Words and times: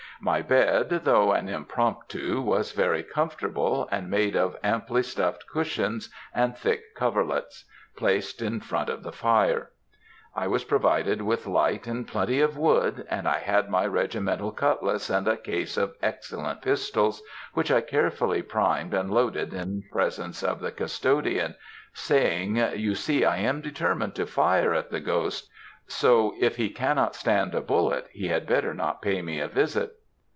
My 0.23 0.43
bed, 0.43 0.89
though 1.05 1.31
an 1.31 1.49
impromptu, 1.49 2.41
was 2.41 2.73
very 2.73 3.01
comfortable, 3.01 3.89
made 4.03 4.35
of 4.35 4.55
amply 4.63 5.01
stuffed 5.01 5.47
cushions 5.47 6.09
and 6.31 6.55
thick 6.55 6.93
coverlets, 6.95 7.65
placed 7.97 8.39
in 8.39 8.59
front 8.59 8.87
of 8.87 9.01
the 9.01 9.11
fire. 9.11 9.71
I 10.35 10.45
was 10.45 10.63
provided 10.63 11.23
with 11.23 11.47
light 11.47 11.87
and 11.87 12.07
plenty 12.07 12.39
of 12.39 12.55
wood; 12.55 13.03
and 13.09 13.27
I 13.27 13.39
had 13.39 13.67
my 13.67 13.87
regimental 13.87 14.51
cutlass, 14.51 15.09
and 15.09 15.27
a 15.27 15.35
case 15.37 15.75
of 15.75 15.95
excellent 16.03 16.61
pistols, 16.61 17.23
which 17.55 17.71
I 17.71 17.81
carefully 17.81 18.43
primed 18.43 18.93
and 18.93 19.09
loaded 19.11 19.55
in 19.55 19.81
presence 19.91 20.43
of 20.43 20.59
the 20.59 20.71
custodian, 20.71 21.55
saying, 21.93 22.57
you 22.77 22.93
see 22.93 23.25
I 23.25 23.37
am 23.37 23.59
determined 23.59 24.13
to 24.17 24.27
fire 24.27 24.75
at 24.75 24.91
the 24.91 24.99
ghost, 24.99 25.49
so 25.87 26.35
if 26.39 26.57
he 26.57 26.69
cannot 26.69 27.15
stand 27.15 27.55
a 27.55 27.61
bullet, 27.61 28.05
he 28.11 28.27
had 28.27 28.45
better 28.45 28.75
not 28.75 29.01
pay 29.01 29.23
me 29.23 29.39
a 29.39 29.47
visit. 29.47 29.95